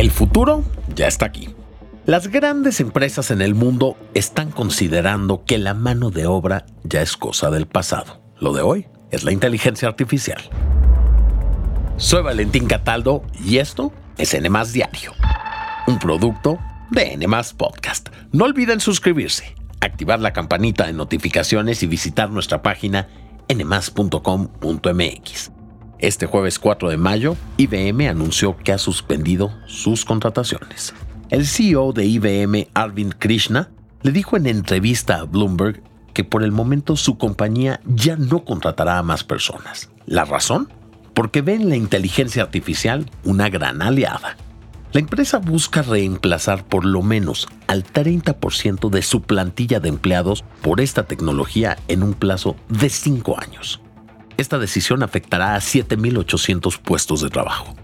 El 0.00 0.10
futuro 0.10 0.64
ya 0.96 1.06
está 1.08 1.26
aquí. 1.26 1.50
Las 2.06 2.28
grandes 2.28 2.80
empresas 2.80 3.30
en 3.30 3.42
el 3.42 3.54
mundo 3.54 3.98
están 4.14 4.50
considerando 4.50 5.44
que 5.44 5.58
la 5.58 5.74
mano 5.74 6.08
de 6.10 6.24
obra 6.24 6.64
ya 6.84 7.02
es 7.02 7.18
cosa 7.18 7.50
del 7.50 7.66
pasado. 7.66 8.22
Lo 8.38 8.54
de 8.54 8.62
hoy 8.62 8.86
es 9.10 9.24
la 9.24 9.32
inteligencia 9.32 9.88
artificial. 9.88 10.40
Soy 11.98 12.22
Valentín 12.22 12.66
Cataldo 12.66 13.24
y 13.44 13.58
esto 13.58 13.92
es 14.16 14.32
N 14.32 14.48
Diario, 14.72 15.12
un 15.86 15.98
producto 15.98 16.58
de 16.90 17.12
N 17.12 17.26
Podcast. 17.58 18.08
No 18.32 18.46
olviden 18.46 18.80
suscribirse, 18.80 19.54
activar 19.82 20.18
la 20.18 20.32
campanita 20.32 20.86
de 20.86 20.94
notificaciones 20.94 21.82
y 21.82 21.86
visitar 21.86 22.30
nuestra 22.30 22.62
página 22.62 23.06
nmas.com.mx. 23.54 25.50
Este 26.00 26.24
jueves 26.24 26.58
4 26.58 26.88
de 26.88 26.96
mayo, 26.96 27.36
IBM 27.58 28.08
anunció 28.08 28.56
que 28.56 28.72
ha 28.72 28.78
suspendido 28.78 29.52
sus 29.66 30.06
contrataciones. 30.06 30.94
El 31.28 31.46
CEO 31.46 31.92
de 31.92 32.06
IBM, 32.06 32.68
Arvind 32.72 33.16
Krishna, 33.18 33.68
le 34.00 34.10
dijo 34.10 34.38
en 34.38 34.46
entrevista 34.46 35.16
a 35.16 35.24
Bloomberg 35.24 35.82
que 36.14 36.24
por 36.24 36.42
el 36.42 36.52
momento 36.52 36.96
su 36.96 37.18
compañía 37.18 37.80
ya 37.84 38.16
no 38.16 38.46
contratará 38.46 38.96
a 38.96 39.02
más 39.02 39.24
personas. 39.24 39.90
¿La 40.06 40.24
razón? 40.24 40.72
Porque 41.12 41.42
ve 41.42 41.56
en 41.56 41.68
la 41.68 41.76
inteligencia 41.76 42.44
artificial 42.44 43.10
una 43.22 43.50
gran 43.50 43.82
aliada. 43.82 44.38
La 44.92 45.00
empresa 45.00 45.36
busca 45.36 45.82
reemplazar 45.82 46.64
por 46.64 46.86
lo 46.86 47.02
menos 47.02 47.46
al 47.66 47.84
30% 47.84 48.88
de 48.88 49.02
su 49.02 49.20
plantilla 49.20 49.80
de 49.80 49.90
empleados 49.90 50.44
por 50.62 50.80
esta 50.80 51.02
tecnología 51.02 51.76
en 51.88 52.02
un 52.02 52.14
plazo 52.14 52.56
de 52.70 52.88
5 52.88 53.38
años. 53.38 53.82
Esta 54.40 54.58
decisión 54.58 55.02
afectará 55.02 55.54
a 55.54 55.58
7.800 55.58 56.80
puestos 56.80 57.20
de 57.20 57.28
trabajo. 57.28 57.74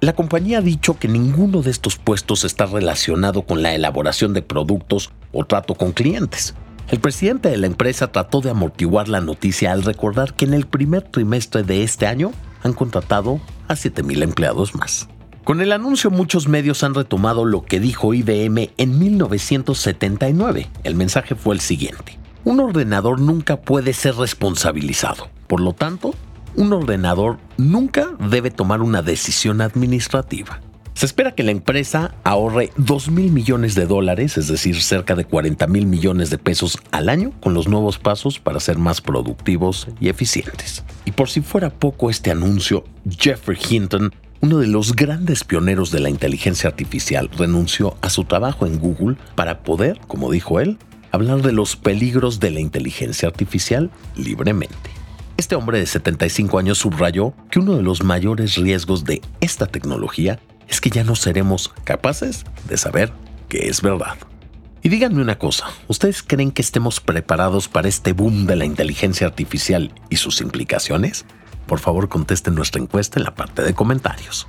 La 0.00 0.14
compañía 0.14 0.56
ha 0.56 0.62
dicho 0.62 0.98
que 0.98 1.06
ninguno 1.06 1.60
de 1.60 1.70
estos 1.70 1.98
puestos 1.98 2.44
está 2.44 2.64
relacionado 2.64 3.42
con 3.42 3.60
la 3.60 3.74
elaboración 3.74 4.32
de 4.32 4.40
productos 4.40 5.10
o 5.32 5.44
trato 5.44 5.74
con 5.74 5.92
clientes. 5.92 6.54
El 6.88 7.00
presidente 7.00 7.50
de 7.50 7.58
la 7.58 7.66
empresa 7.66 8.10
trató 8.10 8.40
de 8.40 8.48
amortiguar 8.48 9.10
la 9.10 9.20
noticia 9.20 9.70
al 9.70 9.82
recordar 9.82 10.32
que 10.32 10.46
en 10.46 10.54
el 10.54 10.66
primer 10.66 11.02
trimestre 11.02 11.62
de 11.62 11.82
este 11.82 12.06
año 12.06 12.32
han 12.62 12.72
contratado 12.72 13.38
a 13.68 13.74
7.000 13.74 14.22
empleados 14.22 14.74
más. 14.74 15.10
Con 15.44 15.60
el 15.60 15.72
anuncio 15.72 16.10
muchos 16.10 16.48
medios 16.48 16.84
han 16.84 16.94
retomado 16.94 17.44
lo 17.44 17.66
que 17.66 17.80
dijo 17.80 18.14
IBM 18.14 18.70
en 18.78 18.98
1979. 18.98 20.70
El 20.84 20.94
mensaje 20.94 21.34
fue 21.34 21.54
el 21.54 21.60
siguiente. 21.60 22.18
Un 22.44 22.60
ordenador 22.60 23.20
nunca 23.20 23.60
puede 23.60 23.92
ser 23.92 24.14
responsabilizado. 24.14 25.28
Por 25.48 25.60
lo 25.60 25.72
tanto, 25.72 26.14
un 26.54 26.72
ordenador 26.72 27.38
nunca 27.56 28.10
debe 28.30 28.50
tomar 28.50 28.82
una 28.82 29.02
decisión 29.02 29.60
administrativa. 29.60 30.60
Se 30.98 31.06
espera 31.06 31.32
que 31.32 31.44
la 31.44 31.52
empresa 31.52 32.16
ahorre 32.24 32.72
2 32.76 33.10
mil 33.12 33.30
millones 33.30 33.76
de 33.76 33.86
dólares, 33.86 34.36
es 34.36 34.48
decir, 34.48 34.82
cerca 34.82 35.14
de 35.14 35.24
40 35.24 35.66
mil 35.68 35.86
millones 35.86 36.28
de 36.30 36.38
pesos 36.38 36.76
al 36.90 37.08
año, 37.08 37.32
con 37.40 37.54
los 37.54 37.68
nuevos 37.68 37.98
pasos 37.98 38.40
para 38.40 38.58
ser 38.58 38.78
más 38.78 39.00
productivos 39.00 39.86
y 40.00 40.08
eficientes. 40.08 40.84
Y 41.04 41.12
por 41.12 41.30
si 41.30 41.40
fuera 41.40 41.70
poco 41.70 42.10
este 42.10 42.32
anuncio, 42.32 42.82
Jeffrey 43.08 43.56
Hinton, 43.70 44.12
uno 44.40 44.58
de 44.58 44.66
los 44.66 44.96
grandes 44.96 45.44
pioneros 45.44 45.92
de 45.92 46.00
la 46.00 46.10
inteligencia 46.10 46.68
artificial, 46.68 47.30
renunció 47.30 47.96
a 48.00 48.10
su 48.10 48.24
trabajo 48.24 48.66
en 48.66 48.80
Google 48.80 49.16
para 49.36 49.60
poder, 49.60 50.00
como 50.08 50.32
dijo 50.32 50.58
él, 50.58 50.78
hablar 51.12 51.42
de 51.42 51.52
los 51.52 51.76
peligros 51.76 52.40
de 52.40 52.50
la 52.50 52.58
inteligencia 52.58 53.28
artificial 53.28 53.92
libremente. 54.16 54.97
Este 55.38 55.54
hombre 55.54 55.78
de 55.78 55.86
75 55.86 56.58
años 56.58 56.78
subrayó 56.78 57.32
que 57.48 57.60
uno 57.60 57.76
de 57.76 57.82
los 57.84 58.02
mayores 58.02 58.56
riesgos 58.56 59.04
de 59.04 59.22
esta 59.40 59.66
tecnología 59.66 60.40
es 60.66 60.80
que 60.80 60.90
ya 60.90 61.04
no 61.04 61.14
seremos 61.14 61.72
capaces 61.84 62.44
de 62.68 62.76
saber 62.76 63.12
que 63.48 63.68
es 63.68 63.80
verdad. 63.80 64.16
Y 64.82 64.88
díganme 64.88 65.22
una 65.22 65.38
cosa, 65.38 65.66
¿ustedes 65.86 66.24
creen 66.24 66.50
que 66.50 66.60
estemos 66.60 66.98
preparados 66.98 67.68
para 67.68 67.86
este 67.86 68.14
boom 68.14 68.46
de 68.46 68.56
la 68.56 68.64
inteligencia 68.64 69.28
artificial 69.28 69.92
y 70.10 70.16
sus 70.16 70.40
implicaciones? 70.40 71.24
Por 71.68 71.78
favor, 71.78 72.08
contesten 72.08 72.56
nuestra 72.56 72.82
encuesta 72.82 73.20
en 73.20 73.24
la 73.24 73.36
parte 73.36 73.62
de 73.62 73.74
comentarios. 73.74 74.48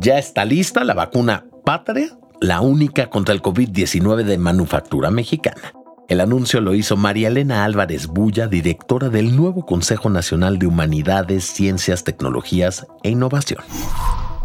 Ya 0.00 0.16
está 0.18 0.46
lista 0.46 0.82
la 0.82 0.94
vacuna 0.94 1.44
Patria 1.62 2.16
la 2.40 2.60
única 2.60 3.10
contra 3.10 3.34
el 3.34 3.42
COVID-19 3.42 4.24
de 4.24 4.38
manufactura 4.38 5.10
mexicana. 5.10 5.72
El 6.08 6.20
anuncio 6.20 6.60
lo 6.60 6.74
hizo 6.74 6.96
María 6.96 7.28
Elena 7.28 7.64
Álvarez 7.64 8.06
Bulla, 8.06 8.46
directora 8.46 9.10
del 9.10 9.36
nuevo 9.36 9.66
Consejo 9.66 10.08
Nacional 10.08 10.58
de 10.58 10.66
Humanidades, 10.66 11.44
Ciencias, 11.44 12.04
Tecnologías 12.04 12.86
e 13.02 13.10
Innovación. 13.10 13.62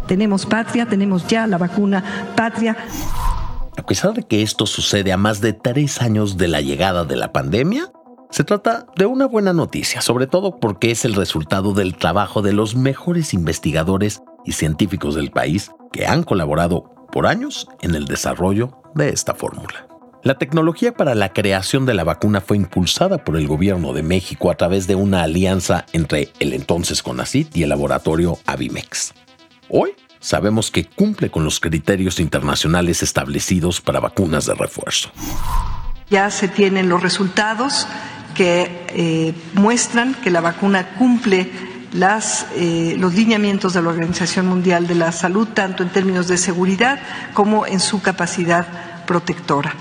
Tenemos 0.06 0.44
patria, 0.44 0.86
tenemos 0.86 1.26
ya 1.26 1.46
la 1.46 1.56
vacuna 1.56 2.04
patria. 2.36 2.76
A 3.76 3.82
pesar 3.86 4.12
de 4.12 4.24
que 4.24 4.42
esto 4.42 4.66
sucede 4.66 5.12
a 5.12 5.16
más 5.16 5.40
de 5.40 5.54
tres 5.54 6.02
años 6.02 6.36
de 6.36 6.48
la 6.48 6.60
llegada 6.60 7.04
de 7.04 7.16
la 7.16 7.32
pandemia, 7.32 7.90
se 8.30 8.44
trata 8.44 8.86
de 8.96 9.06
una 9.06 9.26
buena 9.26 9.52
noticia, 9.52 10.02
sobre 10.02 10.26
todo 10.26 10.58
porque 10.58 10.90
es 10.90 11.04
el 11.04 11.14
resultado 11.14 11.72
del 11.72 11.96
trabajo 11.96 12.42
de 12.42 12.52
los 12.52 12.74
mejores 12.74 13.32
investigadores 13.32 14.22
y 14.44 14.52
científicos 14.52 15.14
del 15.14 15.30
país 15.30 15.70
que 15.92 16.06
han 16.06 16.24
colaborado 16.24 16.93
por 17.14 17.28
años 17.28 17.68
en 17.80 17.94
el 17.94 18.06
desarrollo 18.06 18.82
de 18.96 19.10
esta 19.10 19.36
fórmula. 19.36 19.86
La 20.24 20.34
tecnología 20.34 20.94
para 20.94 21.14
la 21.14 21.32
creación 21.32 21.86
de 21.86 21.94
la 21.94 22.02
vacuna 22.02 22.40
fue 22.40 22.56
impulsada 22.56 23.18
por 23.18 23.36
el 23.36 23.46
gobierno 23.46 23.92
de 23.92 24.02
México 24.02 24.50
a 24.50 24.56
través 24.56 24.88
de 24.88 24.96
una 24.96 25.22
alianza 25.22 25.86
entre 25.92 26.30
el 26.40 26.52
entonces 26.52 27.04
CONACYT 27.04 27.56
y 27.56 27.62
el 27.62 27.68
laboratorio 27.68 28.38
Avimex. 28.46 29.14
Hoy 29.68 29.92
sabemos 30.18 30.72
que 30.72 30.86
cumple 30.86 31.30
con 31.30 31.44
los 31.44 31.60
criterios 31.60 32.18
internacionales 32.18 33.04
establecidos 33.04 33.80
para 33.80 34.00
vacunas 34.00 34.46
de 34.46 34.54
refuerzo. 34.54 35.10
Ya 36.10 36.28
se 36.32 36.48
tienen 36.48 36.88
los 36.88 37.00
resultados 37.00 37.86
que 38.34 38.86
eh, 38.88 39.34
muestran 39.52 40.14
que 40.14 40.32
la 40.32 40.40
vacuna 40.40 40.96
cumple 40.98 41.48
eh, 41.94 42.96
los 42.98 43.14
lineamientos 43.14 43.72
de 43.72 43.82
la 43.82 43.88
Organización 43.88 44.46
Mundial 44.46 44.88
de 44.88 44.96
la 44.96 45.12
Salud, 45.12 45.46
tanto 45.54 45.82
en 45.84 45.90
términos 45.90 46.26
de 46.26 46.38
seguridad 46.38 46.98
como 47.34 47.66
en 47.66 47.78
su 47.78 48.02
capacidad 48.02 48.66
protectora. 49.06 49.76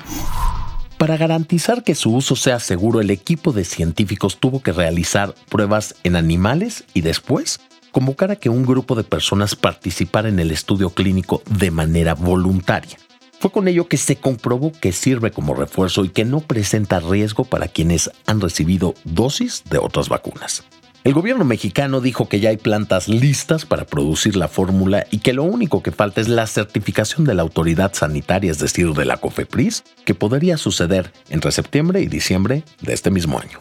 Para 1.00 1.18
garantizar 1.18 1.84
que 1.84 1.96
su 1.96 2.14
uso 2.14 2.36
sea 2.36 2.60
seguro, 2.60 3.02
el 3.02 3.10
equipo 3.10 3.52
de 3.52 3.66
científicos 3.66 4.38
tuvo 4.40 4.62
que 4.62 4.72
realizar 4.72 5.34
pruebas 5.50 5.96
en 6.04 6.16
animales 6.16 6.86
y 6.94 7.02
después 7.02 7.60
convocar 7.92 8.32
a 8.32 8.36
que 8.36 8.50
un 8.50 8.64
grupo 8.64 8.96
de 8.96 9.04
personas 9.04 9.56
participara 9.56 10.30
en 10.30 10.40
el 10.40 10.52
estudio 10.52 10.92
clínico 10.92 11.42
de 11.50 11.72
manera 11.72 12.14
voluntaria. 12.14 12.98
Fue 13.40 13.52
con 13.52 13.68
ello 13.68 13.88
que 13.88 13.98
se 13.98 14.16
comprobó 14.18 14.72
que 14.72 14.94
sirve 14.94 15.32
como 15.32 15.56
refuerzo 15.56 16.06
y 16.06 16.10
que 16.10 16.26
no 16.26 16.40
presenta 16.40 17.00
riesgo 17.00 17.44
para 17.44 17.68
quienes 17.68 18.10
han 18.26 18.40
recibido 18.40 18.94
dosis 19.04 19.64
de 19.70 19.80
otras 19.80 20.10
vacunas. 20.10 20.64
El 21.04 21.14
gobierno 21.14 21.44
mexicano 21.44 22.00
dijo 22.00 22.30
que 22.30 22.40
ya 22.40 22.50
hay 22.50 22.56
plantas 22.56 23.10
listas 23.10 23.66
para 23.66 23.84
producir 23.84 24.38
la 24.38 24.48
fórmula 24.48 25.06
y 25.12 25.20
que 25.20 25.34
lo 25.34 25.44
único 25.44 25.84
que 25.84 25.92
falta 25.92 26.22
es 26.22 26.30
la 26.30 26.48
certificación 26.48 27.26
de 27.26 27.34
la 27.34 27.42
autoridad 27.42 27.92
sanitaria, 27.94 28.52
es 28.52 28.60
decir, 28.60 28.94
de 28.94 29.04
la 29.04 29.18
COFEPRIS, 29.18 29.84
que 30.06 30.16
podría 30.16 30.56
suceder 30.56 31.12
entre 31.30 31.52
septiembre 31.52 32.00
y 32.00 32.08
diciembre 32.08 32.64
de 32.80 32.94
este 32.94 33.12
mismo 33.12 33.38
año. 33.38 33.60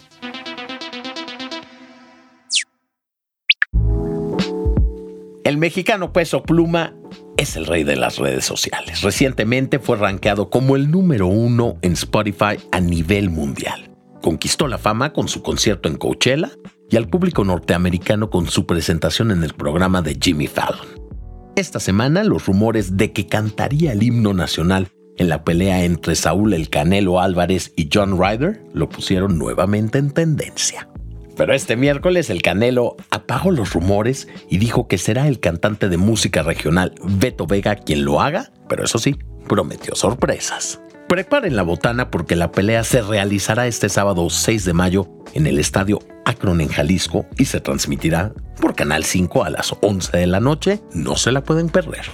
El 5.43 5.59
mexicano 5.59 6.13
Peso 6.13 6.45
Pluma 6.45 6.95
es 7.37 7.57
el 7.57 7.67
rey 7.67 7.83
de 7.83 7.97
las 7.97 8.19
redes 8.19 8.45
sociales. 8.45 9.03
Recientemente 9.03 9.81
fue 9.81 9.97
rankeado 9.97 10.49
como 10.49 10.77
el 10.77 10.93
número 10.93 11.27
uno 11.27 11.77
en 11.83 11.95
Spotify 11.95 12.57
a 12.71 12.79
nivel 12.79 13.31
mundial. 13.31 13.91
Conquistó 14.21 14.69
la 14.69 14.79
fama 14.79 15.13
con 15.13 15.27
su 15.27 15.43
concierto 15.43 15.89
en 15.89 15.97
Coachella 15.97 16.53
y 16.93 16.97
al 16.97 17.09
público 17.09 17.43
norteamericano 17.43 18.29
con 18.29 18.47
su 18.47 18.67
presentación 18.67 19.31
en 19.31 19.43
el 19.43 19.55
programa 19.55 20.03
de 20.03 20.19
Jimmy 20.21 20.47
Fallon. 20.47 20.87
Esta 21.57 21.81
semana 21.81 22.23
los 22.23 22.47
rumores 22.47 22.99
de 22.99 23.13
que 23.13 23.27
cantaría 23.27 23.93
el 23.93 24.03
himno 24.03 24.35
nacional 24.35 24.89
en 25.17 25.31
la 25.31 25.43
pelea 25.43 25.85
entre 25.85 26.15
Saúl 26.15 26.53
El 26.53 26.69
Canelo 26.69 27.21
Álvarez 27.21 27.73
y 27.77 27.89
John 27.93 28.19
Ryder 28.19 28.63
lo 28.75 28.91
pusieron 28.91 29.39
nuevamente 29.39 29.99
en 29.99 30.11
tendencia. 30.11 30.89
Pero 31.35 31.55
este 31.55 31.77
miércoles 31.77 32.29
el 32.29 32.43
Canelo 32.43 32.97
apagó 33.11 33.51
los 33.51 33.73
rumores 33.73 34.29
y 34.51 34.59
dijo 34.59 34.87
que 34.87 34.99
será 34.99 35.29
el 35.29 35.41
cantante 35.41 35.89
de 35.89 35.97
música 35.97 36.43
regional 36.43 36.95
Beto 37.03 37.47
Vega 37.47 37.75
quien 37.75 38.05
lo 38.05 38.21
haga, 38.21 38.53
pero 38.69 38.85
eso 38.85 38.99
sí, 38.99 39.17
prometió 39.49 39.95
sorpresas. 39.95 40.79
Preparen 41.09 41.57
la 41.57 41.63
botana 41.63 42.11
porque 42.11 42.37
la 42.37 42.53
pelea 42.53 42.85
se 42.85 43.01
realizará 43.01 43.67
este 43.67 43.89
sábado 43.89 44.29
6 44.29 44.67
de 44.67 44.73
mayo 44.75 45.09
en 45.33 45.47
el 45.47 45.59
estadio 45.59 46.01
Akron 46.25 46.61
en 46.61 46.69
Jalisco 46.69 47.27
y 47.37 47.47
se 47.47 47.61
transmitirá 47.61 48.33
por 48.61 48.75
Canal 48.75 49.05
5 49.05 49.45
a 49.45 49.51
las 49.51 49.75
11 49.81 50.17
de 50.17 50.27
la 50.27 50.41
noche. 50.41 50.81
No 50.95 51.17
se 51.17 51.33
la 51.33 51.43
pueden 51.43 51.69
perder. 51.69 52.07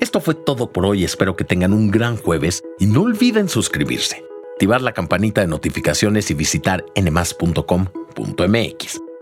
Esto 0.00 0.20
fue 0.20 0.34
todo 0.34 0.72
por 0.72 0.84
hoy, 0.86 1.04
espero 1.04 1.36
que 1.36 1.44
tengan 1.44 1.72
un 1.72 1.90
gran 1.90 2.16
jueves 2.16 2.62
y 2.78 2.86
no 2.86 3.02
olviden 3.02 3.48
suscribirse, 3.48 4.24
activar 4.52 4.82
la 4.82 4.92
campanita 4.92 5.40
de 5.40 5.46
notificaciones 5.46 6.30
y 6.30 6.34
visitar 6.34 6.84
nmas.com.mx. 7.00 7.54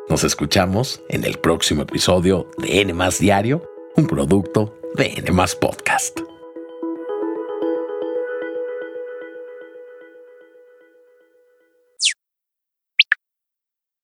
Nos 0.09 0.25
escuchamos 0.25 1.03
en 1.09 1.25
el 1.25 1.39
próximo 1.39 1.83
episodio 1.83 2.49
de 2.59 2.81
N 2.81 2.94
Diario, 3.21 3.62
un 3.97 4.06
producto 4.06 4.75
de 4.97 5.15
N 5.17 5.31
Podcast. 5.61 6.31